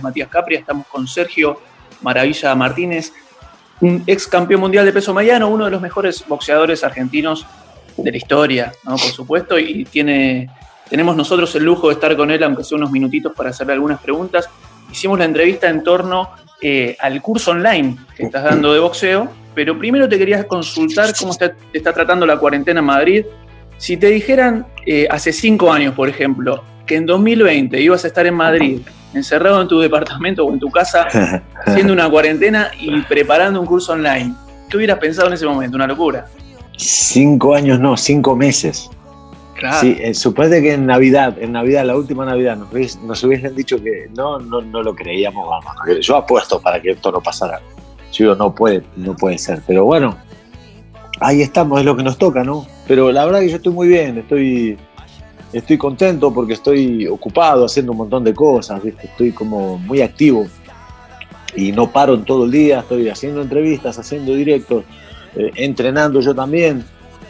[0.00, 1.60] Matías Capria, estamos con Sergio
[2.02, 3.12] Maravilla Martínez,
[3.80, 7.46] un ex campeón mundial de peso mediano, uno de los mejores boxeadores argentinos
[7.96, 10.48] de la historia, por supuesto, y tiene,
[10.88, 14.00] tenemos nosotros el lujo de estar con él, aunque sea unos minutitos, para hacerle algunas
[14.00, 14.48] preguntas.
[14.90, 16.30] Hicimos la entrevista en torno
[16.62, 21.34] eh, al curso online que estás dando de boxeo, pero primero te quería consultar cómo
[21.34, 23.24] te está tratando la cuarentena en Madrid.
[23.78, 28.26] Si te dijeran eh, hace cinco años, por ejemplo, que en 2020 ibas a estar
[28.26, 28.80] en Madrid,
[29.14, 31.06] encerrado en tu departamento o en tu casa,
[31.66, 34.34] haciendo una cuarentena y preparando un curso online,
[34.68, 35.76] ¿qué hubieras pensado en ese momento?
[35.76, 36.26] Una locura.
[36.76, 38.88] Cinco años no, cinco meses.
[39.54, 39.78] Claro.
[39.80, 43.54] Sí, eh, suponete que en Navidad, en Navidad, la última Navidad, nos, hubies- nos hubiesen
[43.54, 45.74] dicho que no, no, no lo creíamos, vamos.
[46.00, 47.60] Yo apuesto para que esto no pasara.
[48.12, 49.60] Yo digo, no puede, no puede ser.
[49.66, 50.16] Pero bueno,
[51.20, 52.66] ahí estamos, es lo que nos toca, ¿no?
[52.88, 54.78] Pero la verdad que yo estoy muy bien, estoy,
[55.52, 59.06] estoy contento porque estoy ocupado haciendo un montón de cosas, ¿viste?
[59.06, 60.46] Estoy como muy activo
[61.56, 64.84] y no paro en todo el día, estoy haciendo entrevistas, haciendo directos,
[65.36, 66.84] eh, entrenando yo también.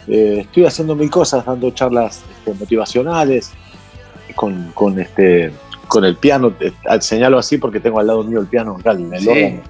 [0.08, 3.52] Eh, estoy haciendo mil cosas, dando charlas este, motivacionales,
[4.34, 5.52] con, con, este,
[5.88, 9.20] con el piano, eh, señalo así porque tengo al lado mío el piano acá, el
[9.20, 9.28] Sí.
[9.28, 9.60] órgano.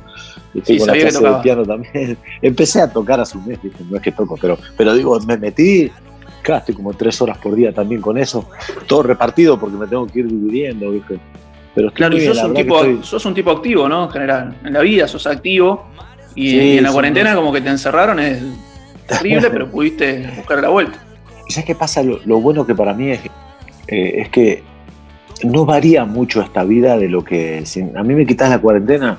[0.52, 2.18] Y estoy Sí, con la clase de piano también.
[2.42, 3.84] Empecé a tocar hace un mes, ¿viste?
[3.88, 5.90] no es que toco, pero, pero digo, me metí,
[6.42, 8.48] claro, estoy como tres horas por día también con eso,
[8.86, 11.18] todo repartido porque me tengo que ir dividiendo, ¿viste?
[11.74, 14.04] Pero estoy Claro, y sos un, tipo, estoy- sos un tipo activo, ¿no?
[14.04, 14.56] En general.
[14.64, 15.84] En la vida sos activo
[16.34, 18.42] y, Sí, y en la cuarentena como que te encerraron es
[19.06, 20.98] terrible, pero pudiste buscar la vuelta.
[21.48, 22.02] ¿Sabes qué pasa?
[22.02, 23.20] Lo, lo bueno que para mí es,
[23.88, 24.62] eh, es que
[25.44, 27.64] no varía mucho esta vida de lo que.
[27.66, 29.18] si a mí me quitas la cuarentena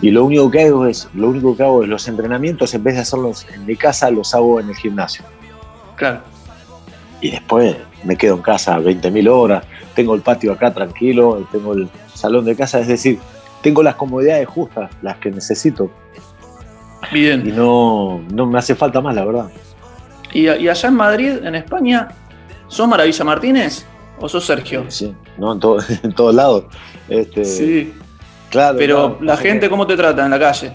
[0.00, 2.94] y lo único que hago es, lo único que hago es los entrenamientos, en vez
[2.94, 5.24] de hacerlos en mi casa, los hago en el gimnasio.
[5.96, 6.20] Claro.
[7.20, 9.64] Y después me quedo en casa 20.000 horas,
[9.94, 13.18] tengo el patio acá tranquilo, tengo el salón de casa, es decir,
[13.62, 15.90] tengo las comodidades justas, las que necesito,
[17.10, 17.56] y Bien.
[17.56, 19.50] no, no me hace falta más, la verdad.
[20.32, 22.08] ¿Y, y allá en Madrid, en España,
[22.68, 23.84] sos Maravilla Martínez
[24.20, 24.84] o sos Sergio?
[24.88, 26.64] Sí, no, en, todo- en todos lados.
[27.08, 27.94] Este, Sí.
[28.50, 30.72] Claro, Pero claro, la que gente, ¿cómo te trata en la calle?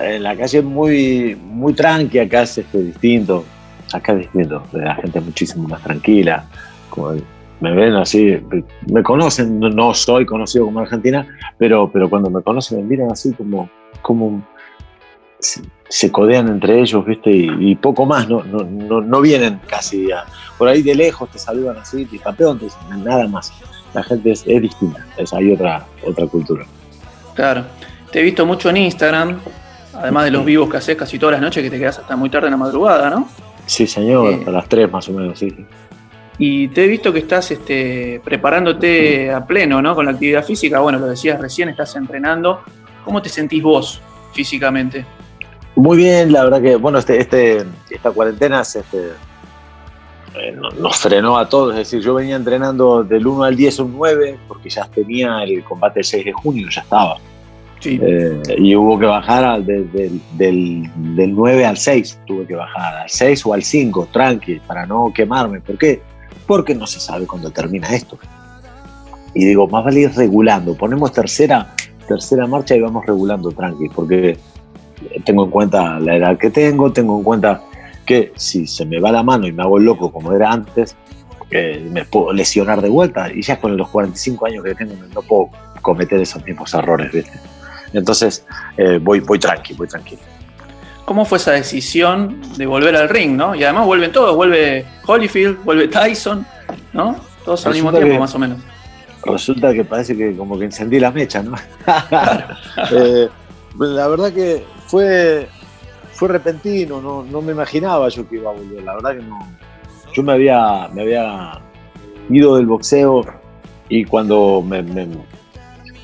[0.00, 3.44] En la calle es muy, muy tranqui, acá es este, distinto.
[3.92, 6.44] Acá es distinto, la gente es muchísimo más tranquila.
[6.90, 7.14] Como
[7.60, 8.38] me ven así,
[8.92, 11.26] me conocen, no, soy conocido como Argentina,
[11.58, 13.70] pero, pero cuando me conocen me miran así como,
[14.02, 14.46] como
[15.38, 17.30] se, se codean entre ellos, ¿viste?
[17.30, 20.24] Y, y poco más, no, no, no, no vienen casi a-
[20.58, 23.52] por ahí de lejos, te saludan así, te campeón, te dicen nada más.
[23.94, 26.66] La gente es, es distinta, es, hay otra, otra cultura.
[27.34, 27.64] Claro.
[28.10, 29.38] Te he visto mucho en Instagram,
[29.94, 32.28] además de los vivos que haces casi todas las noches, que te quedas hasta muy
[32.30, 33.28] tarde en la madrugada, ¿no?
[33.66, 34.44] Sí, señor, Eh.
[34.46, 35.54] a las tres más o menos, sí.
[36.38, 39.94] Y te he visto que estás este, preparándote a pleno, ¿no?
[39.94, 40.80] Con la actividad física.
[40.80, 42.60] Bueno, lo decías recién, estás entrenando.
[43.04, 44.00] ¿Cómo te sentís vos
[44.32, 45.04] físicamente?
[45.74, 49.08] Muy bien, la verdad que, bueno, este, este, esta cuarentena se, este,
[50.34, 51.72] eh, no- nos frenó a todos.
[51.72, 55.64] Es decir, yo venía entrenando del 1 al 10 un 9, porque ya tenía el
[55.64, 57.16] combate el 6 de junio, ya estaba.
[57.80, 57.98] Sí.
[58.02, 62.54] Eh, y hubo que bajar al- de- del, del, del 9 al 6, tuve que
[62.54, 65.60] bajar al 6 o al 5, tranqui, para no quemarme.
[65.60, 66.00] ¿Por qué?
[66.46, 68.18] Porque no se sabe cuándo termina esto.
[69.34, 70.74] Y digo, más vale ir regulando.
[70.74, 71.74] Ponemos tercera,
[72.08, 74.38] tercera marcha y vamos regulando tranqui, porque
[75.24, 77.60] tengo en cuenta la edad que tengo, tengo en cuenta
[78.06, 80.96] que si se me va la mano y me hago el loco como era antes,
[81.50, 83.30] eh, me puedo lesionar de vuelta.
[83.32, 85.50] Y ya con los 45 años que tengo no puedo
[85.82, 87.38] cometer esos mismos errores, ¿viste?
[87.92, 88.44] Entonces
[88.76, 90.20] eh, voy, voy tranqui, voy tranquilo.
[91.04, 93.54] ¿Cómo fue esa decisión de volver al ring, no?
[93.54, 96.44] Y además vuelven todos, vuelve Holyfield, vuelve Tyson,
[96.92, 97.16] ¿no?
[97.44, 98.58] Todos al mismo tiempo, que- más o menos.
[99.24, 101.54] Resulta que parece que como que encendí la mecha, ¿no?
[102.92, 103.28] Eh,
[103.78, 105.48] la verdad que fue,
[106.12, 109.38] fue repentino, no, no me imaginaba yo que iba a volver, la verdad que no.
[110.14, 111.60] Yo me había, me había
[112.30, 113.24] ido del boxeo
[113.88, 115.06] y cuando me, me,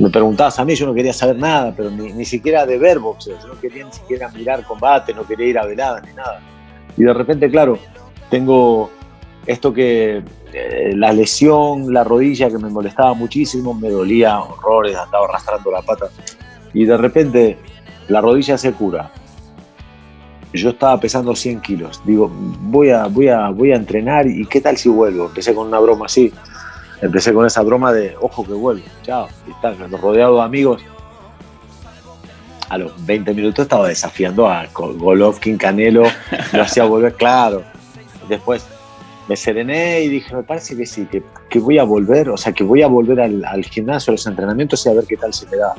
[0.02, 2.99] me preguntabas a mí, yo no quería saber nada, pero ni, ni siquiera de ver
[2.99, 6.40] boxeo, no quería ni siquiera mirar combate, no quería ir a veladas ni nada.
[6.96, 7.78] Y de repente, claro,
[8.28, 8.90] tengo
[9.46, 15.26] esto que eh, la lesión, la rodilla que me molestaba muchísimo, me dolía horrores, andaba
[15.26, 16.06] arrastrando la pata.
[16.75, 17.58] Y de repente
[18.08, 19.12] la rodilla se cura.
[20.52, 22.02] Yo estaba pesando 100 kilos.
[22.04, 25.26] Digo, voy a, voy a, voy a entrenar y qué tal si vuelvo.
[25.26, 26.32] Empecé con una broma así.
[27.02, 28.84] Empecé con esa broma de, ojo que vuelvo.
[29.02, 29.28] Chao.
[29.46, 30.81] Y está, rodeado de amigos.
[32.69, 36.04] a los 20 minutos estaba desafiando a Golovkin, Canelo,
[36.52, 37.64] lo hacía volver, claro.
[38.28, 38.64] Después
[39.28, 42.62] me serené y dije, me parece que sí, que, voy a volver, o sea, que
[42.62, 45.56] voy a volver al, gimnasio, a los entrenamientos y a ver qué tal se me
[45.56, 45.75] da.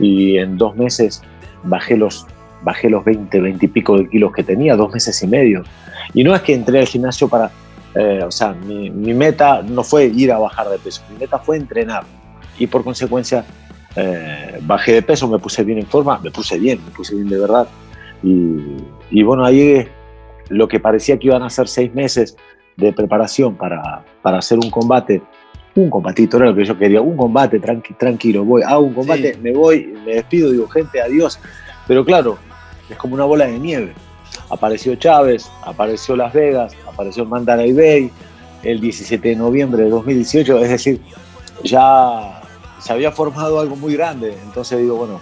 [0.00, 1.22] Y en dos meses
[1.62, 2.26] bajé los,
[2.62, 5.62] bajé los 20, 20 y pico de kilos que tenía, dos meses y medio.
[6.14, 7.50] Y no es que entré al gimnasio para,
[7.94, 11.38] eh, o sea, mi, mi, meta no fue ir a bajar de peso, mi meta
[11.38, 12.04] fue entrenar.
[12.58, 13.44] Y por consecuencia
[13.96, 17.28] eh, bajé de peso, me puse bien en forma, me puse bien, me puse bien
[17.28, 17.66] de verdad.
[18.22, 19.86] Y, bueno, ahí
[20.48, 22.36] lo que parecía que iban a ser seis meses
[22.76, 25.22] de preparación para, para hacer un combate,
[25.74, 29.52] un combatito, era lo que yo quería, un combate tranquilo, voy, hago un combate, me
[29.52, 31.38] voy, me despido, digo, gente, adiós.
[31.86, 32.38] Pero claro,
[32.88, 33.94] es como una bola de nieve.
[34.50, 38.10] Apareció Chávez, apareció Las Vegas, apareció Mandalay Bay
[38.62, 41.00] el 17 de noviembre de 2018, es decir,
[41.62, 42.40] ya
[42.80, 44.36] se había formado algo muy grande.
[44.44, 45.20] Entonces digo, bueno,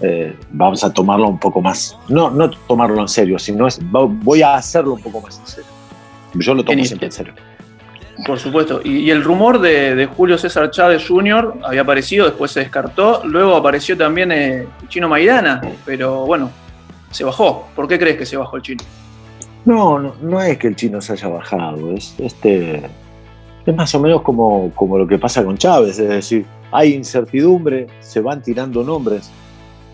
[0.00, 1.96] eh, vamos a tomarlo un poco más.
[2.08, 5.70] No, no tomarlo en serio, sino es, voy a hacerlo un poco más en serio.
[6.34, 7.34] Yo lo tomo siempre en serio.
[8.26, 8.80] Por supuesto.
[8.82, 11.60] Y, el rumor de, Julio César Chávez Jr.
[11.64, 13.22] había aparecido, después se descartó.
[13.24, 16.50] Luego apareció también eh, chino Maidana, pero bueno,
[17.10, 17.66] se bajó.
[17.74, 18.84] ¿Por qué crees que se bajó el chino?
[19.64, 21.92] No, no, no es que el chino se haya bajado.
[21.92, 22.82] Es, este,
[23.64, 25.98] es más o menos como, como lo que pasa con Chávez.
[25.98, 29.30] Es decir, hay incertidumbre, se van tirando nombres,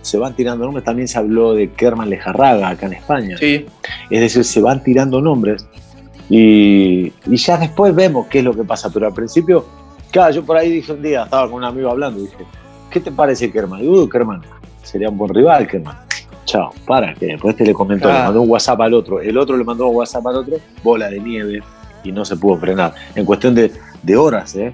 [0.03, 3.37] se van tirando nombres, también se habló de Kerman Lejarraga acá en España.
[3.39, 3.67] Sí.
[4.11, 5.67] Es decir, se van tirando nombres
[6.29, 9.67] y, ya después vemos qué es lo que pasa, pero al principio,
[10.11, 12.45] claro, yo por ahí dije un día, estaba con un amigo hablando, dije,
[12.91, 13.85] ¿qué te parece Kerman?
[13.85, 14.43] Y uh, Kerman,
[14.83, 15.97] sería un buen rival Kerman.
[16.45, 19.57] Chao, para, que después te le comentó, le mandó un WhatsApp al otro, el otro
[19.57, 21.63] le mandó un WhatsApp al otro, bola de nieve,
[22.03, 22.95] y no se pudo frenar.
[23.15, 23.73] En cuestión de,
[24.03, 24.73] de horas, ¿eh?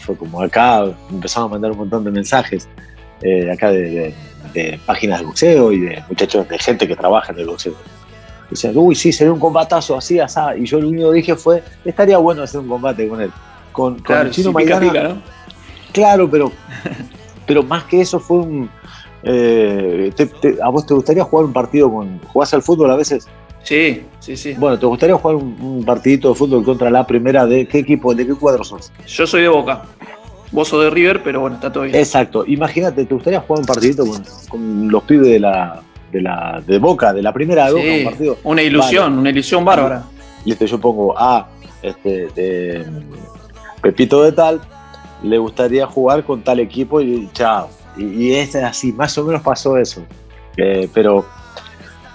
[0.00, 2.68] fue como acá, empezamos a mandar un montón de mensajes
[3.22, 4.14] eh, acá de,
[4.86, 7.74] páginas de boxeo y de muchachos, de gente que trabaja en el boxeo.
[8.50, 10.38] Decían, uy, sí, sería un combatazo así, así.
[10.58, 13.32] Y yo lo único que dije fue, estaría bueno hacer un combate con él.
[13.72, 15.16] Con, el chino Maidana.
[15.92, 16.52] Claro, pero,
[17.46, 18.70] pero más que eso fue un...
[19.24, 20.12] Eh,
[20.62, 22.18] ¿A vos te gustaría jugar un partido con...
[22.20, 23.26] ¿Jugás al fútbol a veces?
[23.62, 24.54] Sí, sí, sí.
[24.58, 28.26] Bueno, ¿te gustaría jugar un, partidito de fútbol contra la primera de qué equipo, de
[28.26, 28.92] qué cuadro sos?
[29.06, 29.82] Yo soy de Boca.
[30.52, 31.96] Vos sos de River, pero bueno, está todo bien.
[31.96, 32.44] Exacto.
[32.46, 34.04] Imagínate, ¿te gustaría jugar un partidito
[34.48, 35.82] con, los pibes de la,
[36.12, 38.38] de la de Boca, de la primera de Boca, un partido?
[38.44, 40.04] Una ilusión, una ilusión bárbara.
[40.44, 41.48] Listo, yo pongo a
[41.82, 42.84] este, de
[43.80, 44.60] Pepito de tal,
[45.22, 47.68] le gustaría jugar con tal equipo y chao.
[47.96, 50.04] Y, y es así, más o menos pasó eso.
[50.56, 51.24] Eh, pero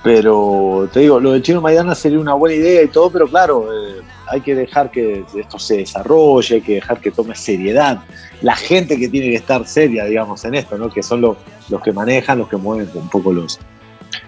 [0.01, 3.67] pero te digo, lo de Chino Maidana sería una buena idea y todo, pero claro,
[3.69, 7.99] eh, hay que dejar que esto se desarrolle, hay que dejar que tome seriedad.
[8.41, 10.89] La gente que tiene que estar seria, digamos, en esto, ¿no?
[10.89, 13.59] que son los que manejan, los que mueven un poco los,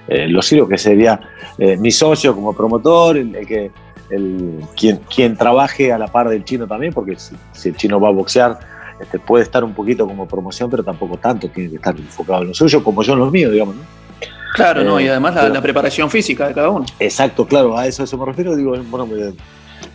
[0.09, 1.21] eh, los que sería
[1.57, 3.71] mi socio como promotor, el, que,
[4.09, 8.09] el, quien, quien trabaje a la par del chino también, porque si, el chino va
[8.09, 8.59] a boxear,
[9.01, 12.49] este, puede estar un poquito como promoción, pero tampoco tanto, tiene que estar enfocado en
[12.49, 13.75] lo suyo, como yo en los míos, digamos.
[13.75, 13.81] ¿no?
[14.53, 14.99] Claro, ¿no?
[14.99, 16.85] Y eh, además la, preparación física de cada uno.
[16.99, 18.55] Exacto, claro, a eso, eso me refiero.
[18.55, 19.33] Digo, bueno, pues,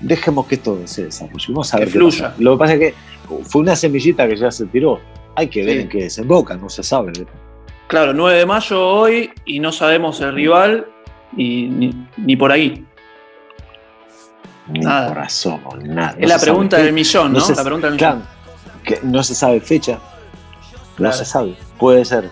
[0.01, 1.47] dejemos que esto se desarrolle.
[1.49, 1.89] Vamos a ver.
[1.89, 2.35] Que fluya.
[2.39, 2.95] Lo que pasa es que
[3.45, 5.01] fue una semillita que ya se tiró.
[5.35, 7.13] Hay que ver en qué desemboca, no se sabe.
[7.89, 10.87] Claro, 9 de mayo hoy y no sabemos el rival
[11.37, 12.85] y ni, por ahí.
[14.69, 15.09] Ni nada.
[15.09, 16.17] por razón, nada.
[16.19, 17.39] es la pregunta del millón, ¿no?
[17.39, 18.36] la pregunta del millón.
[18.87, 19.99] Que no se sabe fecha.
[20.97, 21.55] No se sabe.
[21.79, 22.31] Puede ser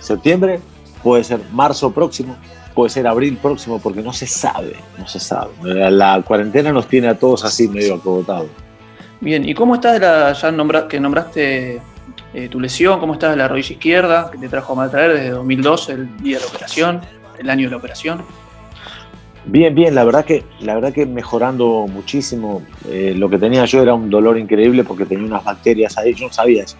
[0.00, 0.58] septiembre,
[1.04, 2.36] puede ser marzo próximo,
[2.74, 5.52] puede ser abril próximo, porque no se sabe, no se sabe.
[5.90, 8.48] La, cuarentena nos tiene a todos así medio acogotados.
[9.20, 11.82] Bien, ¿y cómo estás de la, ya que nombraste
[12.34, 15.30] eh, tu lesión, cómo estás de la rodilla izquierda, que te trajo a maltraer desde
[15.30, 17.00] 2002, el día de la operación,
[17.38, 18.24] el año de la operación?
[19.46, 22.62] Bien, bien, la verdad que, la verdad que mejorando muchísimo.
[22.88, 26.26] Eh, lo que tenía yo era un dolor increíble porque tenía unas bacterias ahí, yo
[26.26, 26.76] no sabía eso.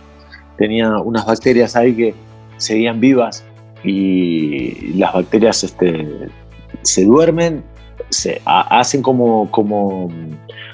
[0.57, 2.15] Tenía unas bacterias ahí que
[2.57, 3.45] seguían vivas
[3.85, 6.29] y las bacterias este,
[6.83, 7.63] se duermen,
[8.11, 10.11] se hacen como, como,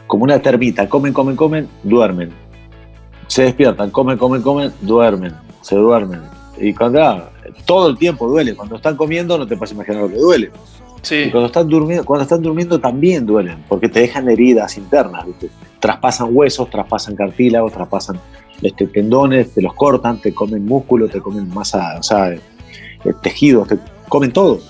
[0.07, 2.31] como una termita, comen, comen, comen, duermen.
[3.27, 6.21] Se despiertan, comen, comen, comen, duermen, se duermen.
[6.59, 7.31] Y cuando ah,
[7.65, 10.51] todo el tiempo duele, cuando están comiendo no te puedes imaginar lo que duele.
[11.03, 11.17] Sí.
[11.17, 15.27] Y cuando están durmiendo, cuando están durmiendo también duelen, porque te dejan heridas internas,
[15.81, 18.19] traspasan huesos, traspasan cartílagos, traspasan
[18.63, 22.35] este, tendones, te los cortan, te comen músculo, te comen masa, o sea,
[23.23, 24.61] tejidos, te comen todo.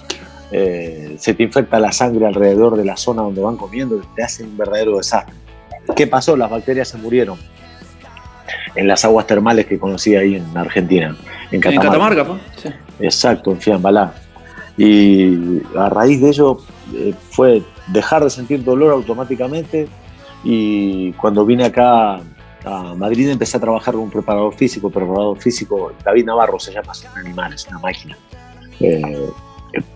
[0.50, 4.46] Eh, se te infecta la sangre alrededor de la zona donde van comiendo, te hacen
[4.46, 5.34] un verdadero desastre.
[5.94, 6.36] ¿Qué pasó?
[6.36, 7.38] Las bacterias se murieron
[8.74, 11.16] en las aguas termales que conocí ahí en Argentina,
[11.50, 11.86] en Catamarca.
[11.86, 12.68] En Catamarca, Sí.
[13.00, 14.14] Exacto, en Fiambalá.
[14.76, 16.58] Y a raíz de ello
[16.94, 19.88] eh, fue dejar de sentir dolor automáticamente
[20.42, 22.20] y cuando vine acá
[22.64, 26.92] a Madrid empecé a trabajar con un preparador físico, preparador físico, David Navarro se llama,
[26.92, 28.16] es un animal, es una máquina.
[28.80, 29.30] Eh,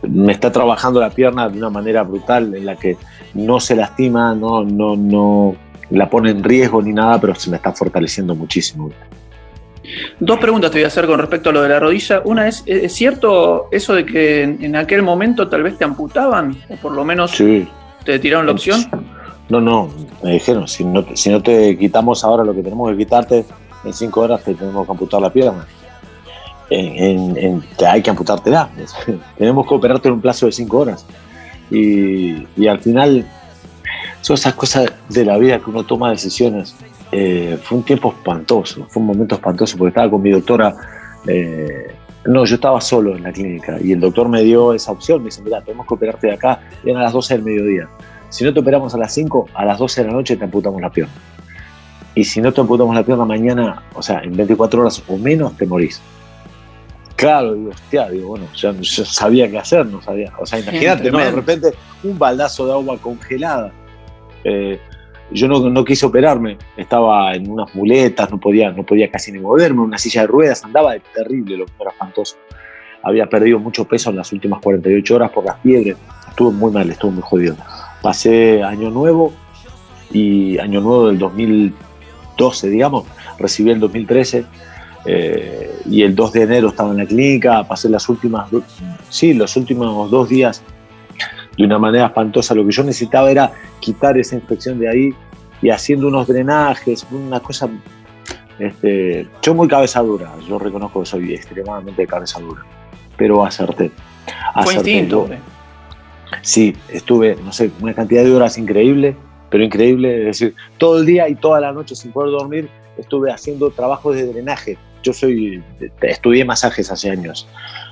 [0.03, 2.97] me está trabajando la pierna de una manera brutal en la que
[3.35, 5.55] no se lastima, no, no, no
[5.91, 8.91] la pone en riesgo ni nada, pero se me está fortaleciendo muchísimo.
[10.21, 12.21] Dos preguntas te voy a hacer con respecto a lo de la rodilla.
[12.25, 16.57] Una es, ¿es cierto eso de que en, aquel momento tal vez te amputaban?
[16.69, 17.37] O por lo menos
[18.05, 18.87] te tiraron la opción.
[19.49, 19.89] No, no,
[20.23, 23.45] me dijeron, si no, si no te quitamos ahora lo que tenemos que quitarte,
[23.85, 25.67] en cinco horas te tenemos que amputar la pierna.
[26.69, 28.69] En, hay que amputártela.
[29.39, 31.07] tenemos que operarte en un plazo de cinco horas.
[31.71, 33.27] Y, y al final
[34.29, 36.77] son esas cosas de la vida que uno toma decisiones
[37.13, 40.77] eh, fue un tiempo espantoso, fue un momento espantoso porque estaba con mi doctora.
[41.27, 41.95] Eh,
[42.27, 45.21] no, yo estaba solo en la clínica y el doctor me dio esa opción.
[45.21, 46.61] Me dice: Mira, tenemos que operarte de acá.
[46.85, 47.89] Eran a las 12 del mediodía.
[48.29, 50.79] Si no te operamos a las 5, a las 12 de la noche te amputamos
[50.79, 51.15] la pierna.
[52.15, 55.57] Y si no te amputamos la pierna mañana, o sea, en 24 horas o menos,
[55.57, 56.03] te morís.
[57.17, 58.75] Claro, digo, hostia, digo, bueno, yo,
[59.07, 60.35] sabía qué hacer, no sabía.
[60.39, 61.17] O sea, imagínate, ¿no?
[61.17, 61.73] De repente,
[62.05, 63.73] un baldazo de agua congelada.
[64.45, 64.79] Eh,
[65.31, 69.83] yo no, quise operarme, estaba en unas muletas, no podía, no podía casi ni moverme,
[69.83, 72.37] una silla de ruedas, andaba de terrible, lo que era espantoso.
[73.03, 75.97] Había perdido mucho peso en las últimas 48 horas por las fiebres,
[76.29, 77.57] estuve muy mal, estuve muy jodido.
[78.01, 79.33] Pasé año nuevo
[80.11, 83.05] y año nuevo del 2012, digamos,
[83.39, 84.47] recibí el 2013
[85.05, 88.49] eh, y el 2 de enero estaba en la clínica, pasé las últimas,
[89.11, 90.63] sí, los últimos dos días
[91.59, 92.55] de una manera espantosa.
[92.55, 95.15] Lo que yo necesitaba era quitar esa infección de ahí
[95.61, 97.69] y haciendo unos drenajes, una cosa...
[98.59, 102.65] Este, yo muy cabeza dura, yo reconozco que soy extremadamente cabeza dura,
[103.17, 103.93] pero acerté.
[104.65, 105.29] Fue instinto.
[106.43, 109.17] Sí, estuve, no sé, una cantidad de horas increíble,
[109.51, 113.33] pero increíble, es decir, todo el día y toda la noche sin poder dormir estuve
[113.33, 114.77] haciendo trabajos de drenaje.
[115.03, 115.63] Yo soy,
[116.03, 117.49] estudié masajes hace años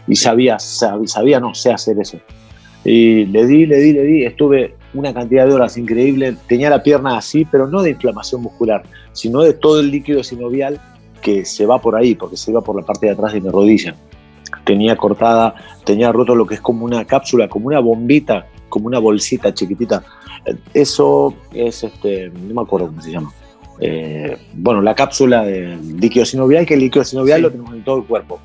[0.06, 2.18] y sabía, sabía, no sé hacer eso.
[2.86, 6.84] Y le di, le di, le di, estuve una cantidad de horas increíble, tenía la
[6.84, 10.80] pierna así, pero no de inflamación muscular, sino de todo el líquido sinovial
[11.20, 13.48] que se va por ahí, porque se iba por la parte de atrás de mi
[13.48, 13.96] rodilla.
[14.64, 19.00] Tenía cortada, tenía roto lo que es como una cápsula, como una bombita, como una
[19.00, 20.04] bolsita chiquitita.
[20.72, 23.32] Eso es, este, no me acuerdo cómo se llama.
[23.80, 27.96] Eh, bueno, la cápsula de líquido sinovial, que el líquido sinovial lo tenemos en todo
[27.96, 28.38] el cuerpo.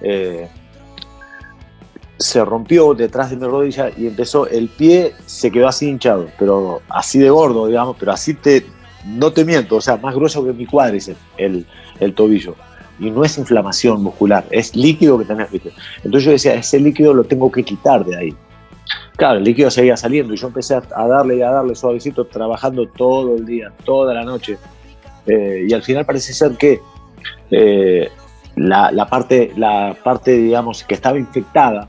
[0.00, 0.48] Eh,
[2.18, 6.80] se rompió detrás de mi rodilla y empezó, el pie se quedó así hinchado, pero
[6.88, 8.64] así de gordo, digamos, pero así te,
[9.04, 11.66] no te miento, o sea, más grueso que mi cuádriceps, el,
[12.00, 12.54] el tobillo.
[12.98, 15.72] Y no es inflamación muscular, es líquido que tenés, ¿viste?
[15.96, 18.34] Entonces yo decía, ese líquido lo tengo que quitar de ahí.
[19.16, 22.86] Claro, el líquido seguía saliendo y yo empecé a darle y a darle suavecito, trabajando
[22.88, 24.58] todo el día, toda la noche.
[25.26, 26.80] Eh, y al final parece ser que
[27.50, 28.08] eh,
[28.56, 31.88] la, la, parte, la parte, digamos, que estaba infectada,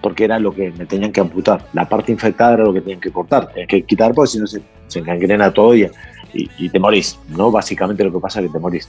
[0.00, 1.64] porque era lo que me tenían que amputar.
[1.72, 4.46] La parte infectada era lo que tenían que cortar, tenían que quitar porque si no
[4.46, 5.90] se, se engangrena todo y,
[6.32, 7.50] y, te morís, ¿no?
[7.50, 8.88] Básicamente lo que pasa es que te morís.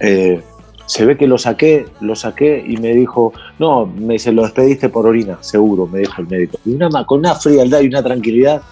[0.00, 0.42] Eh,
[0.86, 4.88] se ve que lo saqué, lo saqué y me dijo, no, me dice, lo despediste
[4.88, 6.58] por orina, seguro, me dijo el médico.
[6.64, 8.62] Y una, con una frialdad y una tranquilidad,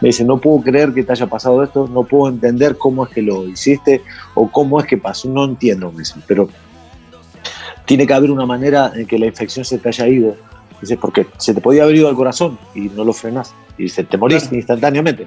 [0.00, 3.10] me dice, no puedo creer que te haya pasado esto, no puedo entender cómo es
[3.10, 4.02] que lo hiciste
[4.34, 6.48] o cómo es que pasó, no entiendo, me dice, pero
[7.84, 10.34] tiene que haber una manera en que la infección se te haya ido
[10.82, 13.54] Dice, porque se te podía haber ido al corazón y no lo frenás.
[13.78, 15.26] Y dice, te morís instantáneamente.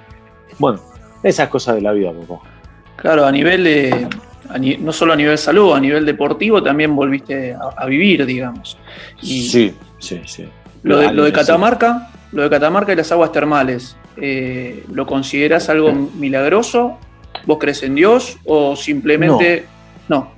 [0.59, 0.79] Bueno,
[1.23, 2.41] esas cosas de la vida, papá.
[2.97, 4.07] Claro, a nivel de,
[4.79, 8.77] no solo a nivel salud, a nivel deportivo también volviste a, vivir, digamos.
[9.21, 10.45] sí, sí, sí.
[10.83, 15.69] Lo de, lo de Catamarca, lo de Catamarca y las aguas termales, eh, ¿lo consideras
[15.69, 16.99] algo milagroso?
[17.45, 19.65] ¿Vos crees en Dios o simplemente
[20.07, 20.31] no?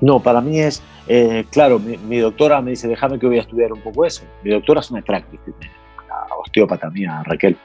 [0.00, 3.72] No, para mí es eh, claro, mi, doctora me dice, déjame que voy a estudiar
[3.72, 4.22] un poco eso.
[4.42, 5.26] Mi doctora es una crack,
[6.08, 7.56] la osteópata mía, Raquel.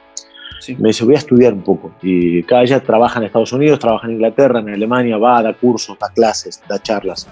[0.78, 1.92] Me dice, voy a estudiar un poco.
[2.02, 5.98] Y cada ella trabaja en Estados Unidos, trabaja en Inglaterra, en Alemania, va, da cursos,
[5.98, 7.28] da clases, da charlas.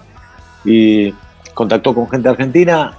[0.65, 1.13] Y
[1.53, 2.97] contactó con gente argentina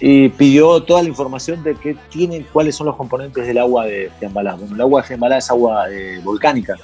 [0.00, 4.10] y pidió toda la información de qué tienen, cuáles son los componentes del agua de
[4.18, 4.54] Fiambalá.
[4.54, 6.76] Bueno, el agua de Fiambalá es agua eh, volcánica.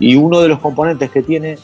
[0.00, 1.58] Y uno de los componentes que tiene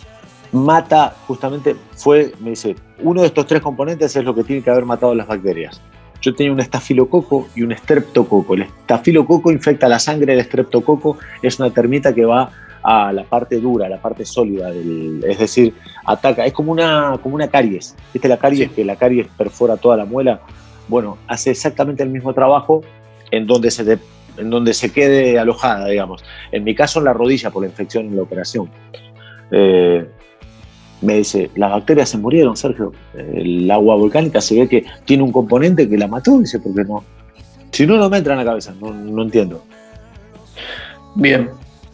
[0.57, 4.71] mata justamente, fue, me dice, uno de estos tres componentes es lo que tiene que
[4.71, 5.81] haber matado las bacterias.
[6.21, 8.55] Yo tenía un estafilococo y un streptococo.
[8.55, 12.51] El estafilococo infecta la sangre, el streptococo es una termita que va
[12.83, 17.19] a la parte dura, a la parte sólida, del, es decir, ataca, es como una,
[17.23, 18.71] como una caries, ¿viste la caries?
[18.71, 20.41] Que la caries perfora toda la muela,
[20.89, 22.83] bueno, hace exactamente el mismo trabajo
[23.33, 23.99] en donde se,
[24.37, 26.25] en donde se quede alojada, digamos.
[26.53, 28.71] En mi caso, en la rodilla por la infección en la operación.
[29.51, 30.09] Eh,
[31.01, 32.93] me dice, las bacterias se murieron, Sergio.
[33.15, 36.85] El agua volcánica se ve que tiene un componente que la mató, dice, ¿por qué
[36.85, 37.05] no?
[37.71, 39.65] Si no, no me entra en la cabeza, no, no entiendo.
[41.15, 41.51] Bien,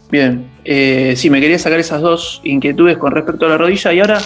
[0.09, 0.49] bien.
[0.63, 4.19] Eh, sí, me quería sacar esas dos inquietudes con respecto a la rodilla y ahora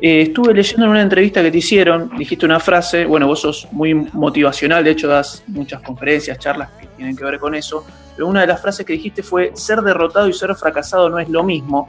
[0.00, 3.68] eh, estuve leyendo en una entrevista que te hicieron, dijiste una frase, bueno, vos sos
[3.70, 8.26] muy motivacional, de hecho das muchas conferencias, charlas que tienen que ver con eso, pero
[8.26, 11.44] una de las frases que dijiste fue, ser derrotado y ser fracasado no es lo
[11.44, 11.88] mismo.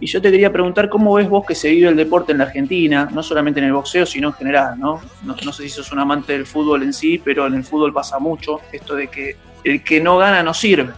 [0.00, 2.44] Y yo te quería preguntar cómo ves vos que se vive el deporte en la
[2.44, 5.00] Argentina, no solamente en el boxeo, sino en general, ¿no?
[5.22, 8.18] No, sé si sos un amante del fútbol en sí, pero en el fútbol pasa
[8.18, 10.92] mucho esto de que el que no gana no sirve.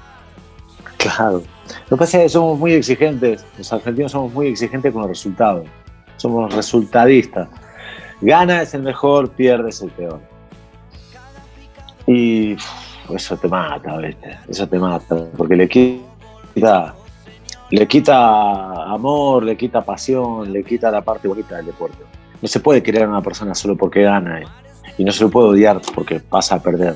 [0.97, 1.43] Claro.
[1.91, 5.11] Lo que pasa es que somos muy exigentes, los argentinos somos muy exigentes con los
[5.11, 5.67] resultados,
[6.17, 7.49] somos resultadistas.
[8.21, 10.21] Gana es el mejor, pierde es el peor.
[12.07, 12.57] Y
[13.15, 14.39] eso te mata, ¿viste?
[14.49, 16.95] Eso te mata, porque le quita
[17.71, 21.99] le quita amor, le quita pasión, le quita la parte bonita del deporte.
[22.41, 24.47] No se puede querer a una persona solo porque gana eh,
[24.99, 26.95] y no se le puede odiar porque pasa a perder.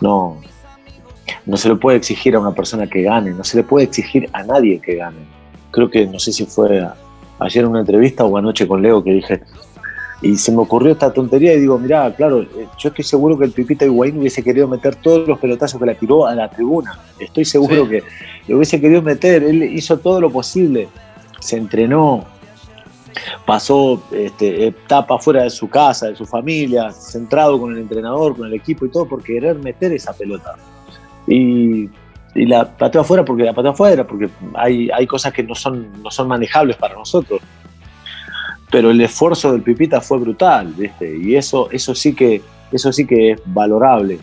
[0.00, 0.38] No,
[1.44, 4.28] no se le puede exigir a una persona que gane, no se le puede exigir
[4.32, 5.18] a nadie que gane.
[5.70, 6.86] Creo que no sé si fue
[7.38, 9.42] ayer en una entrevista o anoche con Leo que dije,
[10.22, 13.44] y se me ocurrió esta tontería y digo, mirá, claro, eh, yo estoy seguro que
[13.44, 16.98] el Pipita Higuaín hubiese querido meter todos los pelotazos que la tiró a la tribuna.
[17.18, 18.02] Estoy seguro que
[18.48, 19.42] lo hubiese querido meter.
[19.42, 20.88] Él hizo todo lo posible.
[21.40, 22.24] Se entrenó,
[23.44, 28.46] pasó este, etapa fuera de su casa, de su familia, centrado con el entrenador, con
[28.46, 30.54] el equipo y todo por querer meter esa pelota.
[31.26, 31.90] Y,
[32.34, 36.10] la pateó afuera porque la pateó afuera, porque hay, hay cosas que no son, no
[36.10, 37.40] son manejables para nosotros
[38.70, 41.16] pero el esfuerzo del Pipita fue brutal, ¿viste?
[41.16, 44.18] Y eso, eso, sí que, eso sí que es valorable.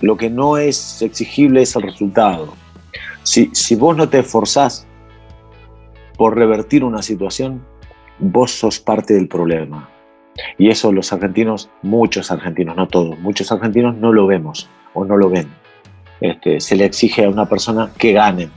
[0.00, 2.54] Lo que no es exigible es el resultado.
[3.22, 4.86] Si, si vos no te esforzás
[6.16, 7.64] por revertir una situación,
[8.18, 9.88] vos sos parte del problema.
[10.58, 15.16] Y eso los argentinos, muchos argentinos, no todos, muchos argentinos no lo vemos o no
[15.16, 15.48] lo ven.
[16.20, 18.48] Este, se le exige a una persona que gane,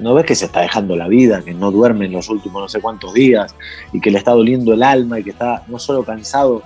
[0.00, 2.68] no ves que se está dejando la vida, que no duerme en los últimos no
[2.68, 3.54] sé cuántos días
[3.92, 6.62] y que le está doliendo el alma y que está no solo cansado,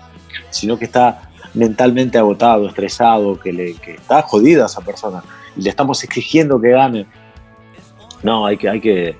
[0.50, 5.22] sino que está mentalmente agotado, estresado, que, le, está jodida esa persona
[5.56, 7.06] y le estamos exigiendo que gane.
[8.22, 9.16] No, hay que, hay que,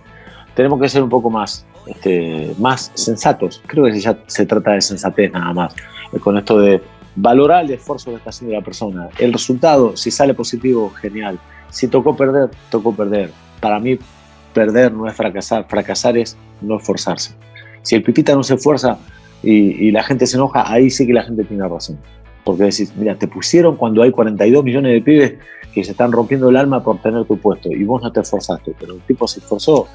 [0.55, 3.63] tenemos que ser un poco más, este, más sensatos.
[3.67, 5.75] Creo que ya se trata de sensatez nada más,
[6.13, 6.83] eh, con esto de
[7.15, 9.09] valorar el esfuerzo que está haciendo la persona.
[9.19, 11.39] El resultado, si sale positivo, genial.
[11.71, 13.99] Si tocó perder, tocó perder para mí
[14.55, 17.33] perder no es fracasar, fracasar es no esforzarse.
[17.83, 18.99] Si el pipita no se esfuerza
[19.43, 21.99] y, la gente se enoja, ahí sí que la gente tiene razón.
[22.45, 25.35] Porque decís, mira, te pusieron cuando hay 42 millones de pibes
[25.73, 28.75] que se están rompiendo el alma por tener tu puesto y vos no te esforzaste,
[28.79, 29.87] pero el tipo se esforzó.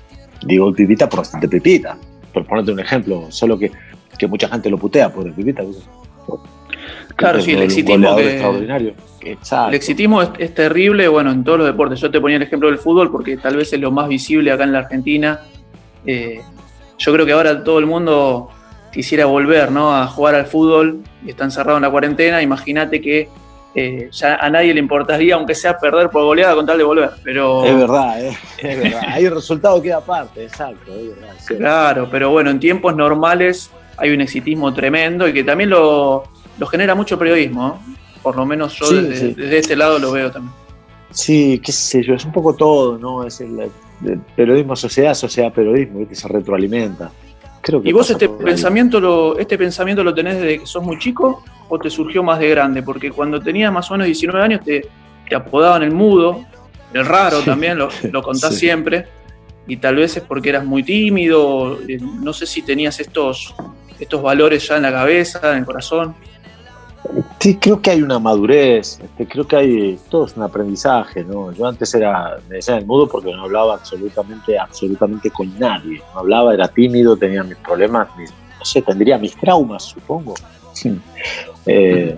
[0.45, 1.97] Digo el pipita por bastante pipita,
[2.33, 3.71] por ponerte un ejemplo, solo que,
[4.17, 5.63] que mucha gente lo putea por el pipita.
[7.15, 8.17] Claro, sí, el exitismo.
[8.17, 8.93] extraordinario.
[9.21, 11.99] El exitismo es, terrible, bueno, en todos los deportes.
[11.99, 14.63] Yo te ponía el ejemplo del fútbol porque tal vez es lo más visible acá
[14.63, 15.39] en la Argentina.
[16.05, 16.41] Eh,
[16.97, 18.49] yo creo que ahora todo el mundo
[18.91, 19.95] quisiera volver ¿no?
[19.95, 22.41] a jugar al fútbol y está encerrado en la cuarentena.
[22.41, 23.29] Imagínate que
[23.75, 27.11] eh, ya a nadie le importaría, aunque sea perder por goleada, con tal de volver.
[27.23, 27.63] Pero...
[27.65, 29.01] Es verdad, eh, es verdad.
[29.07, 30.91] Ahí el resultado queda aparte, exacto.
[31.57, 36.23] claro, pero bueno, en tiempos normales hay un exitismo tremendo y que también lo,
[36.57, 37.81] lo genera mucho periodismo.
[38.21, 40.53] Por lo menos yo desde, este lado lo veo también.
[41.11, 43.25] Sí, qué sé yo, es un poco todo, ¿no?
[43.25, 43.69] Es el,
[44.35, 47.11] periodismo sociedad, sociedad periodismo, que se retroalimenta.
[47.61, 51.43] Creo ¿Y vos este pensamiento, lo, este pensamiento lo tenés desde que sos muy chico
[51.69, 52.83] o te surgió más de grande?
[52.83, 54.87] Porque cuando tenías más o menos 19 años te,
[55.29, 56.45] te apodaban el mudo,
[56.93, 59.05] el raro también, lo, lo contás siempre,
[59.67, 63.55] y tal vez es porque eras muy tímido, eh, no sé si tenías estos,
[63.99, 66.15] estos valores ya en la cabeza, en el corazón.
[67.39, 71.51] Sí, creo que hay una madurez, este, creo que hay todo es un aprendizaje, ¿no?
[71.51, 76.21] Yo antes era, me decían el mudo porque no hablaba absolutamente, absolutamente con nadie, no
[76.21, 80.33] hablaba, era tímido, tenía mis problemas, no sé, tendría mis traumas, supongo.
[81.65, 82.17] Eh,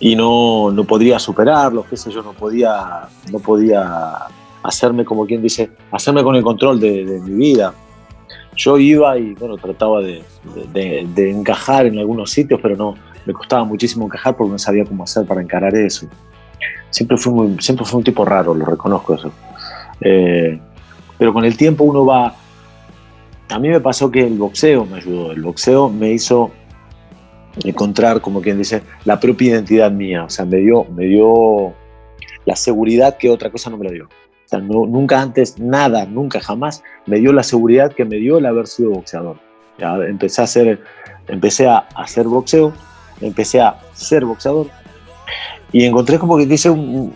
[0.00, 4.26] y no, no podría superarlos, qué sé yo, no podía, no podía
[4.64, 7.72] hacerme, como quien dice, hacerme con el control de, mi vida.
[8.56, 10.24] Yo iba y, bueno, trataba de,
[10.72, 15.04] de encajar en algunos sitios, pero no, me costaba muchísimo encajar porque no sabía cómo
[15.04, 16.06] hacer para encarar eso.
[16.90, 19.32] Siempre fui, siempre fui un tipo raro, lo reconozco eso.
[20.00, 20.58] Eh,
[21.18, 22.34] pero con el tiempo uno va...
[23.50, 26.50] A mí me pasó que el boxeo me ayudó, el boxeo me hizo
[27.62, 31.72] encontrar, como quien dice, la propia identidad mía, o sea, me dio, me dio
[32.46, 34.04] la seguridad que otra cosa no me la dio.
[34.06, 38.46] O sea, nunca antes, nada, nunca, jamás me dio la seguridad que me dio el
[38.46, 39.36] haber sido boxeador.
[39.78, 40.80] Ya, empecé a hacer,
[41.28, 42.72] empecé a hacer boxeo,
[43.20, 44.68] empecé a ser boxeador
[45.74, 47.12] y encontré como que dice un,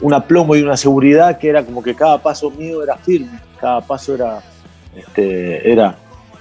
[0.00, 3.82] un, aplomo y una seguridad que era como que cada paso mío era firme, cada
[3.82, 4.42] paso era,
[4.96, 5.94] este, era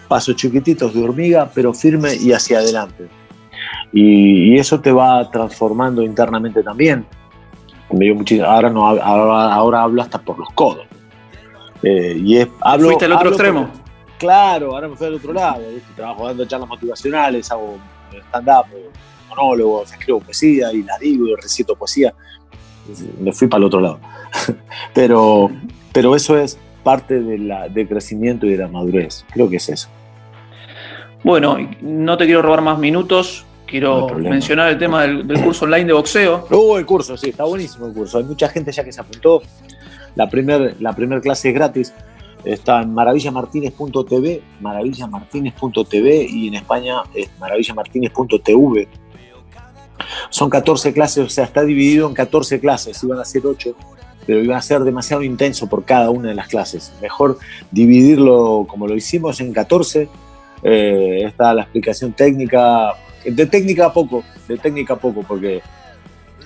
[0.08, 3.10] pasos chiquititos de hormiga, pero firme y hacia adelante.
[3.92, 7.06] Y, eso te va transformando internamente también.
[7.92, 10.86] Me dio ahora, no, ahora, ahora hablo hasta por los codos.
[11.84, 13.70] Eh, y es, hablo, ¿Fuiste al otro extremo?
[14.18, 15.62] claro, ahora me fui al otro lado.
[15.98, 17.78] Trabajo dando charlas motivacionales, hago
[18.19, 18.65] stand-up,
[19.30, 22.13] monólogos, escribo poesía y la digo recito poesía.
[23.19, 24.00] Me fui para el otro lado.
[24.93, 25.50] pero,
[25.93, 29.26] pero eso es parte de del crecimiento y de la madurez.
[29.32, 29.89] Creo que es eso.
[31.24, 33.45] Bueno, no te quiero robar más minutos.
[33.65, 36.45] Quiero mencionar el tema del, curso online de boxeo.
[36.50, 38.17] Uh, el curso, sí, está buenísimo el curso.
[38.17, 39.41] Hay mucha gente ya que se apuntó.
[40.15, 41.93] La primera la primer clase es gratis.
[42.44, 48.88] Está en maravillamartinez.tv, maravillamartinez.tv y en España es maravillamartinez.tv.
[50.30, 53.76] Son 14 clases, o sea, está dividido en 14 clases, iban a ser 8,
[54.26, 56.94] pero iba a ser demasiado intenso por cada una de las clases.
[57.02, 57.38] Mejor
[57.72, 60.10] dividirlo como lo hicimos en 14.
[60.64, 62.94] Eh, está la explicación técnica,
[63.26, 65.62] de técnica a poco, de técnica a poco, porque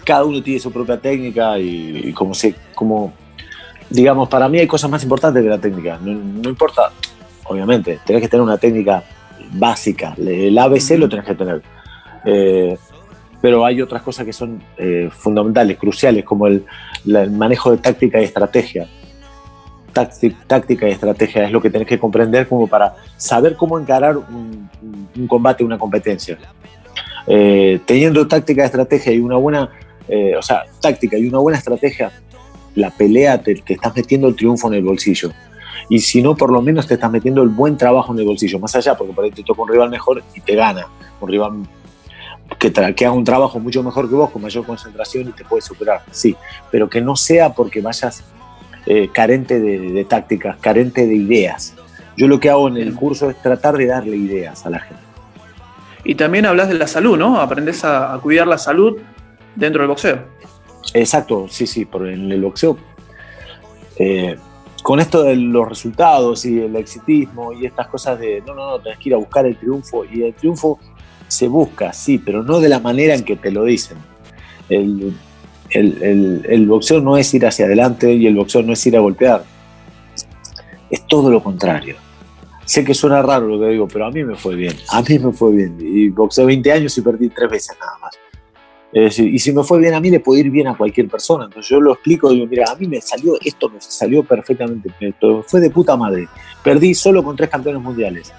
[0.05, 3.13] cada uno tiene su propia técnica y, como se, como,
[3.89, 5.99] digamos, para mí hay cosas más importantes que la técnica.
[6.01, 6.91] No, importa,
[7.45, 9.03] obviamente, tenés que tener una técnica
[9.53, 10.15] básica.
[10.17, 11.61] El ABC lo tenés que tener.
[12.25, 12.77] Eh,
[13.45, 16.65] pero hay otras cosas que son eh, fundamentales, cruciales, como el,
[17.29, 18.87] manejo de táctica y estrategia.
[20.47, 24.67] táctica y estrategia es lo que tenés que comprender como para saber cómo encarar un,
[25.27, 26.39] combate, una competencia.
[27.27, 29.69] Eh, teniendo táctica y estrategia y una buena,
[30.07, 32.11] eh, o sea, táctica y una buena estrategia,
[32.75, 35.31] la pelea te, te estás metiendo el triunfo en el bolsillo
[35.89, 38.59] y si no, por lo menos te estás metiendo el buen trabajo en el bolsillo,
[38.59, 40.87] más allá, porque por ahí te toca un rival mejor y te gana,
[41.21, 41.51] un rival
[42.57, 45.61] que, que, haga un trabajo mucho mejor que vos, con mayor concentración y te puede
[45.61, 46.35] superar, sí,
[46.71, 48.23] pero que no sea porque vayas
[48.87, 51.73] eh, carente de, tácticas, carente de ideas.
[52.17, 55.03] Yo lo que hago en el curso es tratar de darle ideas a la gente.
[56.03, 57.41] Y también hablas de la salud, ¿no?
[57.41, 58.97] Aprendes a, cuidar la salud
[59.55, 60.19] dentro del boxeo.
[60.95, 62.77] Exacto, sí, sí, por en el boxeo.
[63.97, 64.37] Eh,
[64.81, 68.79] con esto de los resultados y el exitismo y estas cosas de no, no, no,
[68.79, 70.79] tenés que ir a buscar el triunfo y el triunfo
[71.27, 73.97] se busca, sí, pero no de la manera en que te lo dicen.
[74.69, 75.13] El,
[76.65, 79.43] boxeo no es ir hacia adelante y el boxeo no es ir a golpear.
[80.89, 81.97] Es todo lo contrario.
[82.63, 84.77] Sé que suena raro lo que digo, pero a mí me fue bien.
[84.89, 85.77] A mí me fue bien.
[85.81, 88.24] Y boxeo 20 años y perdí tres veces nada más.
[88.95, 91.45] Y si me fue bien a mí, le puede ir bien a cualquier persona.
[91.45, 94.89] Entonces yo lo explico y digo, mira, a mí me salió, esto me salió perfectamente.
[95.45, 96.29] Fue de puta madre.
[96.63, 98.31] Perdí solo con tres campeones mundiales.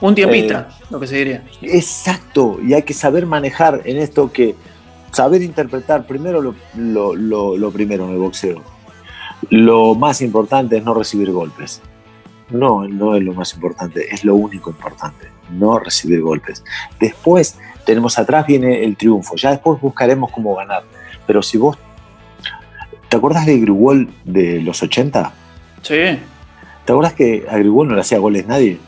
[0.00, 1.44] Un tiempita, eh, lo que se diría.
[1.60, 4.54] Exacto, y hay que saber manejar en esto que,
[5.10, 8.62] saber interpretar primero lo, primero en el boxeo.
[9.50, 11.80] Lo más importante es no recibir golpes.
[12.50, 16.62] No, no es lo más importante, es lo único importante, no recibir golpes.
[17.00, 20.82] Después tenemos atrás viene el triunfo, ya después buscaremos cómo ganar.
[21.26, 21.78] Pero si vos,
[23.08, 25.32] ¿te acuerdas de Grigol de los 80?
[25.80, 26.18] Sí.
[26.84, 28.78] ¿Te acuerdas que a Grigol no le hacía goles nadie?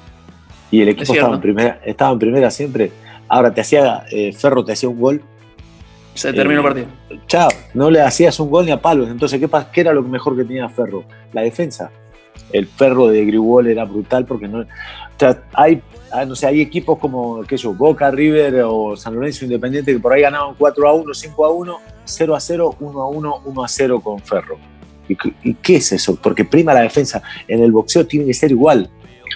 [0.71, 2.93] y el equipo estaba en, primera, estaba en primera siempre.
[3.29, 5.23] Ahora te hacía, eh, Ferro te hacía un gol.
[6.15, 7.21] Se terminó el eh, partido.
[7.27, 9.09] Chao, no le hacías un gol ni a palos.
[9.09, 11.05] Entonces, ¿qué, ¿qué era lo mejor que tenía Ferro?
[11.33, 11.91] La defensa.
[12.53, 14.65] El Ferro de Grigol era brutal porque no.
[15.55, 19.99] hay, ah, no sé, hay equipos como qué Boca, River o San Lorenzo Independiente que
[19.99, 23.43] por ahí ganaban 4 a 1, 5 a 1, 0 a 0, 1 a 1,
[23.45, 24.59] 1 a 0 con Ferro.
[25.43, 26.17] ¿Y qué es eso?
[26.17, 27.23] Porque prima la defensa.
[27.47, 28.91] En el boxeo tiene que ser igual.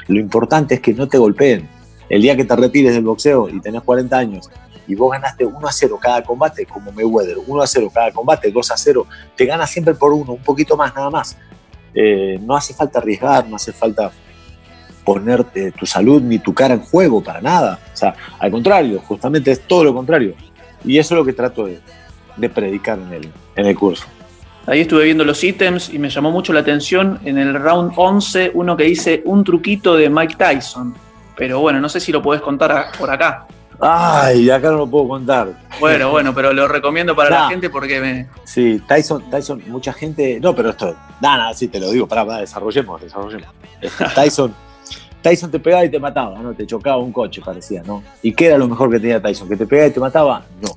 [0.08, 1.68] Lo importante es que no te golpeen.
[2.08, 4.50] El día que te retires del boxeo y tenés 40 años
[4.86, 8.50] y vos ganaste 1 a 0 cada combate, como Mayweather, 1 a 0 cada combate,
[8.50, 9.06] 2 a 0,
[9.36, 11.36] te ganas siempre por uno, un poquito más nada más.
[11.94, 14.10] Eh, no hace falta arriesgar, no hace falta
[15.04, 17.78] ponerte tu salud ni tu cara en juego para nada.
[17.92, 20.34] O sea, al contrario, justamente es todo lo contrario.
[20.84, 21.80] Y eso es lo que trato de,
[22.36, 24.04] de predicar en el, en el curso.
[24.66, 28.52] Ahí estuve viendo los ítems y me llamó mucho la atención en el round 11
[28.54, 30.94] uno que dice un truquito de Mike Tyson.
[31.36, 33.46] Pero bueno, no sé si lo podés contar por acá.
[33.80, 35.48] Ay, acá no lo puedo contar.
[35.80, 38.28] Bueno, bueno, pero lo recomiendo para la gente porque me.
[38.44, 40.38] Sí, Tyson, Tyson, mucha gente.
[40.40, 43.48] No, pero esto Nada, nada, sí, te lo digo, para, desarrollemos, desarrollemos.
[43.80, 44.54] Este, Tyson,
[45.22, 46.52] Tyson te pegaba y te mataba, ¿no?
[46.52, 48.02] Te chocaba un coche, parecía, ¿no?
[48.22, 49.48] ¿Y qué era lo mejor que tenía Tyson?
[49.48, 50.44] ¿Que te pegaba y te mataba?
[50.60, 50.70] No.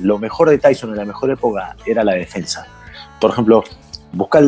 [0.00, 2.66] Lo mejor de Tyson en la mejor época era la defensa.
[3.20, 3.64] Por ejemplo,
[4.12, 4.44] buscar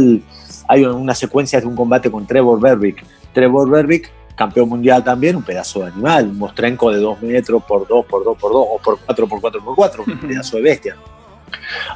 [0.69, 3.05] hay una secuencia de un combate con Trevor Berbick.
[3.33, 7.89] Trevor Berbick, campeón mundial también, un pedazo de animal, un mostrenco de 2 metros por
[7.89, 10.63] 2 por 2 por 2 o por 4 por 4 por 4, un pedazo de
[10.63, 10.97] bestia.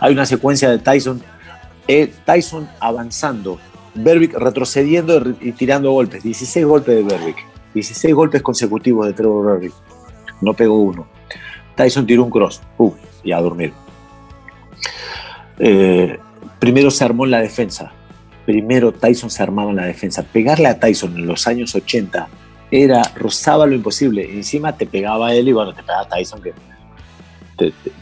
[0.00, 1.22] Hay una secuencia de Tyson,
[1.87, 3.61] eh, Tyson avanzando,
[3.94, 7.37] Berbick retrocediendo y tirando golpes, 16 golpes de Berbick,
[7.74, 9.72] 16 golpes consecutivos de Trevor Berbick,
[10.40, 11.07] no pegó uno.
[11.74, 13.72] Tyson tiró un cross, uh, y a dormir.
[15.59, 16.18] Eh,
[16.59, 17.92] primero se armó en la defensa,
[18.44, 20.22] primero Tyson se armaba en la defensa.
[20.22, 22.28] Pegarle a Tyson en los años 80
[22.70, 24.33] era, rozaba lo imposible.
[24.33, 26.52] Encima te pegaba él y bueno, te pegaba Tyson que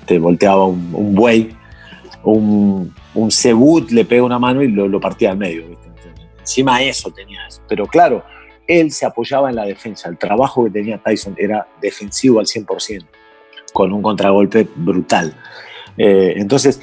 [0.07, 1.55] te, volteaba un, buey,
[2.25, 5.65] un, un cebut, le pega una mano y lo, partía al medio.
[6.43, 7.63] Encima eso tenía eso.
[7.69, 8.25] Pero claro,
[8.67, 10.09] él se apoyaba en la defensa.
[10.09, 13.07] El trabajo que tenía Tyson era defensivo al 100%,
[13.73, 15.35] con un contragolpe brutal.
[15.97, 16.81] Eh, entonces,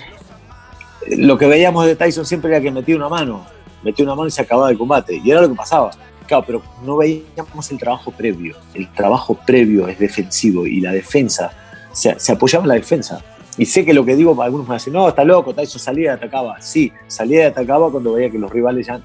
[1.07, 3.45] lo que veíamos de Tyson siempre era que metía una mano,
[3.83, 5.21] metía una mano y se acababa el combate.
[5.23, 5.91] Y era lo que pasaba.
[6.27, 8.55] Claro, pero no veíamos el trabajo previo.
[8.73, 11.51] El trabajo previo es defensivo y la defensa
[11.91, 13.23] se, apoyaba en la defensa.
[13.57, 16.13] Y sé que lo que digo, algunos me dicen, no, está loco, Tyson salía y
[16.13, 16.61] atacaba.
[16.61, 19.01] Sí, salía y atacaba cuando veía que los rivales ya,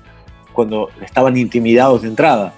[0.54, 2.54] cuando estaban intimidados de entrada.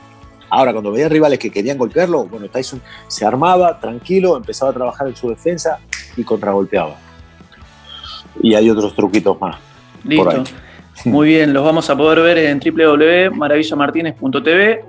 [0.49, 5.09] Ahora, cuando veía rivales que querían golpearlo, bueno, Tyson se armaba, tranquilo, empezaba a trabajar
[5.09, 5.81] en su defensa
[6.17, 6.97] y contragolpeaba
[8.43, 9.57] y hay otros truquitos más.
[10.05, 10.45] Listo.
[11.05, 14.85] Muy bien, los vamos a poder ver en www.maravillamartinez.tv.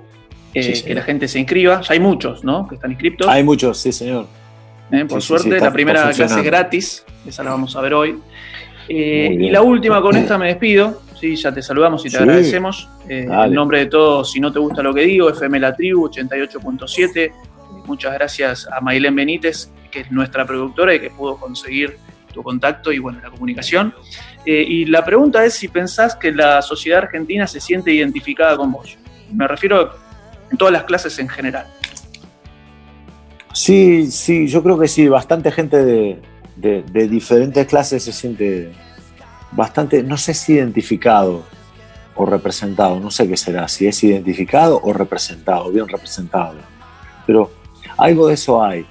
[0.54, 1.82] Eh, que la gente se inscriba.
[1.82, 2.66] Ya hay muchos, ¿no?
[2.66, 3.28] Que están inscritos.
[3.28, 4.26] Hay muchos, sí, señor.
[4.90, 7.04] Eh, por suerte, la primera clase es gratis.
[7.26, 8.18] Esa la vamos a ver hoy.
[8.88, 11.02] Eh, y la última, con esta me despido.
[11.18, 12.88] Sí, ya te saludamos y te agradecemos.
[13.08, 17.32] en nombre de todos, si no te gusta lo que digo, FM La Tribu 88.7.
[17.86, 21.96] Muchas gracias a Mailén Benítez, que es nuestra productora y que pudo conseguir
[22.32, 23.94] tu contacto y bueno, la comunicación.
[24.44, 28.70] Eh, y la pregunta es si pensás que la sociedad argentina se siente identificada con
[28.70, 28.96] vos.
[29.32, 29.90] Me refiero
[30.50, 31.66] en todas las clases en general.
[33.52, 38.72] Sí, sí, yo creo que sí, bastante gente de, diferentes clases se siente
[39.52, 41.42] bastante, no sé si identificado
[42.14, 46.56] o representado, no sé qué será, si es identificado o representado, bien representado.
[47.26, 47.50] Pero
[47.96, 48.86] algo de eso hay.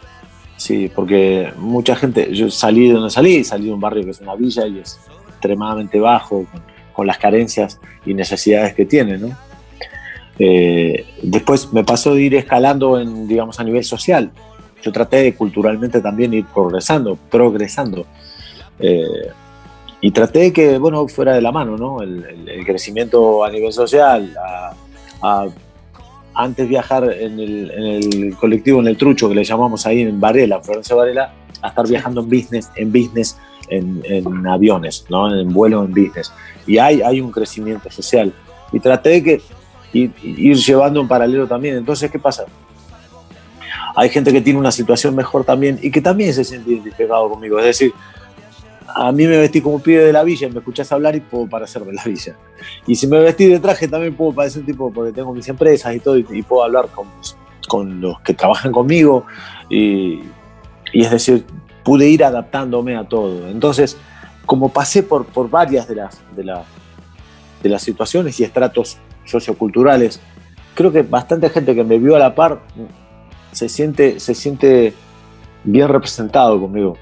[0.56, 4.22] Sí, porque mucha gente, yo salí de donde salí, salí de un barrio que es
[4.22, 6.46] una villa y es extremadamente bajo,
[6.94, 9.38] con, las carencias y necesidades que tiene, ¿no?
[10.40, 14.32] Eh, después me pasó de ir escalando en, digamos, a nivel social.
[14.82, 18.08] Yo traté de culturalmente también ir progresando, progresando.
[18.80, 19.30] Eh,
[20.02, 22.02] y traté de que, bueno, fuera de la mano, ¿no?
[22.02, 24.34] El, crecimiento a nivel social,
[25.22, 25.48] a
[26.38, 30.96] antes viajar en el, colectivo, en el trucho que le llamamos ahí en Varela, Florencia
[30.96, 33.38] Varela, a estar viajando en business, en business,
[33.70, 35.36] en, aviones, ¿no?
[35.36, 36.32] en vuelo en business.
[36.68, 38.32] Y hay, hay un crecimiento social.
[38.72, 39.42] Y traté de que
[39.94, 41.76] ir, ir llevando en paralelo también.
[41.76, 42.46] Entonces, ¿qué pasa?
[43.96, 47.58] Hay gente que tiene una situación mejor también y que también se siente identificado conmigo.
[47.58, 47.94] Es decir,
[48.88, 51.84] a mí me vestí como pibe de la villa, me escuchás hablar y puedo parecer
[51.84, 52.36] de la villa.
[52.86, 56.00] Y si me vestí de traje también puedo parecer tipo, porque tengo mis empresas y
[56.00, 57.08] todo, y, puedo hablar con,
[57.68, 59.26] con, los que trabajan conmigo.
[59.70, 60.22] Y,
[60.94, 61.46] es decir,
[61.84, 63.48] pude ir adaptándome a todo.
[63.50, 63.98] Entonces,
[64.46, 66.44] como pasé por, por varias de las, de,
[67.64, 70.22] de las situaciones y estratos socioculturales,
[70.74, 72.62] creo que bastante gente que me vio a la par
[73.52, 74.94] se siente, se siente
[75.64, 76.98] bien representado conmigo.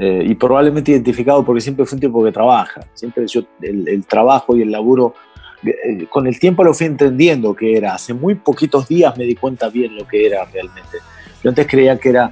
[0.00, 4.56] Eh, y probablemente identificado porque siempre fue un tipo que trabaja, siempre yo el, trabajo
[4.56, 5.14] y el laburo,
[5.64, 9.34] eh, con el tiempo lo fui entendiendo que era, hace muy poquitos días me di
[9.34, 10.98] cuenta bien lo que era realmente.
[11.42, 12.30] Yo antes creía que era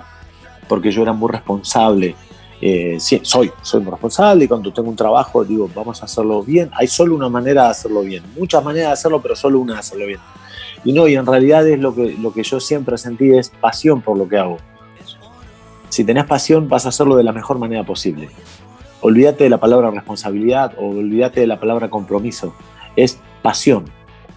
[0.69, 2.15] porque yo era muy responsable,
[2.61, 6.45] eh, sí, soy, soy muy responsable y cuando tengo un trabajo digo, vamos a hacerlo
[6.45, 9.73] bien, hay solo una manera de hacerlo bien, muchas maneras de hacerlo, pero solo una
[9.73, 10.21] de hacerlo bien.
[10.85, 14.03] Y no, y en realidad es lo que, lo que yo siempre sentí es pasión
[14.03, 14.59] por lo que hago
[15.97, 18.29] si tenés pasión, vas a hacerlo de la mejor manera posible.
[19.01, 22.55] Olvídate de la palabra responsabilidad o olvídate de la palabra compromiso.
[22.97, 23.87] Es pasión.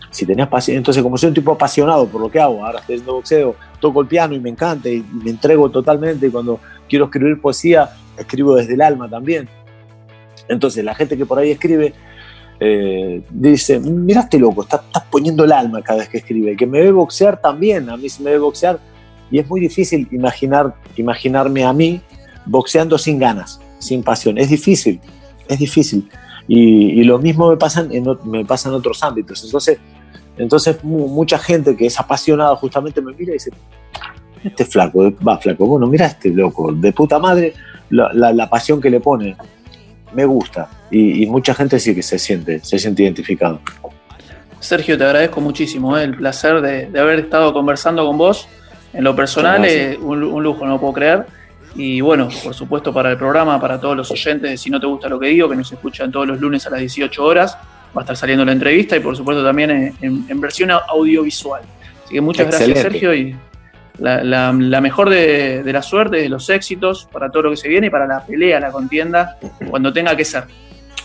[0.10, 2.96] Si tenés pasión, entonces como soy un tipo apasionado por lo que hago, ahora estoy
[2.96, 7.06] haciendo boxeo, toco el piano y me encanta y me entrego totalmente y cuando quiero
[7.06, 9.50] escribir poesía, escribo desde el alma también.
[10.48, 11.94] Entonces la gente que por ahí escribe
[12.62, 16.56] eh, dice, mira este loco, estás, estás poniendo el alma cada vez que escribe.
[16.56, 18.80] Que me ve boxear también, a mí se me ve boxear
[19.32, 22.02] y es muy difícil imaginar, imaginarme a mí
[22.46, 24.38] boxeando sin ganas, sin pasión.
[24.38, 25.00] Es difícil,
[25.48, 26.10] es difícil.
[26.48, 29.44] Y, lo mismo me pasa en, me pasa en otros ámbitos.
[29.44, 29.78] Entonces,
[30.38, 33.52] entonces mucha gente que es apasionada justamente me mira y dice,
[34.44, 37.54] este flaco, va flaco, bueno, mira este loco, de puta madre,
[37.90, 39.36] la, pasión que le pone,
[40.14, 40.70] me gusta.
[40.90, 43.60] Y, mucha gente sí que se siente, se siente identificado.
[44.60, 46.04] Sergio, te agradezco muchísimo ¿eh?
[46.04, 48.48] el placer de, haber estado conversando con vos.
[48.94, 51.26] En lo personal, es un, un, lujo, no lo puedo creer.
[51.76, 55.08] Y bueno, por supuesto para el programa, para todos los oyentes, si no te gusta
[55.08, 57.58] lo que digo, que nos escuchan todos los lunes a las 18 horas,
[57.96, 61.62] va a estar saliendo la entrevista y por supuesto también en, versión audiovisual.
[62.04, 63.36] Así que muchas gracias Sergio y
[64.00, 67.90] la, mejor de, la suerte, de los éxitos para todo lo que se viene y
[67.90, 69.38] para la pelea, la contienda,
[69.70, 70.46] cuando tenga que ser.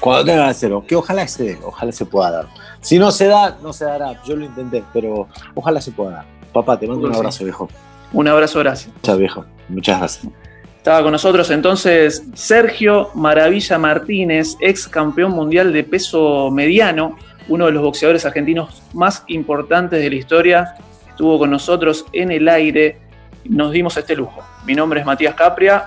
[0.01, 2.47] Cuando tenga que ser, que ojalá se dé, ojalá se pueda dar.
[2.81, 4.23] Si no se da, no se dará.
[4.25, 6.27] Yo lo intenté, pero ojalá se pueda dar.
[6.55, 7.69] Papá, te mando un abrazo, viejo.
[8.13, 8.95] Un abrazo, gracias.
[8.95, 9.45] Muchas, viejo.
[9.69, 10.33] Muchas gracias.
[10.77, 17.17] Estaba con nosotros entonces Sergio Maravilla Martínez, ex campeón mundial de peso mediano,
[17.49, 20.75] uno de los boxeadores argentinos más importantes de la historia.
[21.09, 22.99] Estuvo con nosotros en el aire,
[23.47, 24.43] nos dimos este lujo.
[24.65, 25.87] Mi nombre es Matías Capria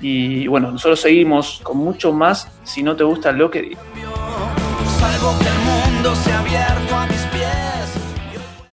[0.00, 3.80] y bueno, nosotros seguimos con mucho más si no te gusta lo que digo.
[5.40, 7.17] que el mundo se ha abierto